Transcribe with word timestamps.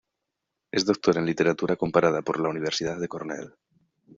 Es 0.71 0.83
doctora 0.83 1.19
en 1.19 1.27
Literatura 1.27 1.75
Comparada 1.75 2.23
por 2.23 2.39
la 2.39 2.49
Universidad 2.49 2.99
de 2.99 3.07
Cornell. 3.07 3.53